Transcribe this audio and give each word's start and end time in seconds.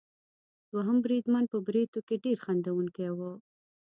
دوهم 0.71 0.97
بریدمن 1.05 1.43
په 1.51 1.57
بریتونو 1.67 2.05
کې 2.07 2.15
ډېر 2.23 2.37
خندوونکی 2.45 3.09
وو. 3.17 3.31